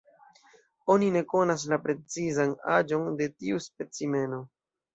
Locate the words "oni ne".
0.93-1.21